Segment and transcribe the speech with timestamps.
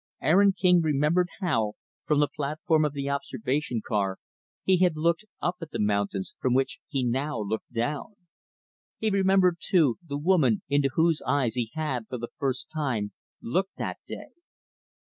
[0.19, 1.73] Aaron King remembered how,
[2.07, 4.17] from the platform of the observation car,
[4.63, 8.15] he had looked up at the mountains from which he now looked down.
[8.97, 13.11] He remembered too, the woman into whose eyes he had, for the first time,
[13.43, 14.29] looked that day.